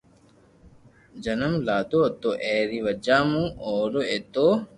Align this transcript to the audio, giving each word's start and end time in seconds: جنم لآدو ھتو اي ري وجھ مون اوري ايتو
جنم 1.23 1.53
لآدو 1.65 1.99
ھتو 2.07 2.29
اي 2.45 2.55
ري 2.69 2.79
وجھ 2.85 3.09
مون 3.29 3.47
اوري 3.63 4.01
ايتو 4.13 4.47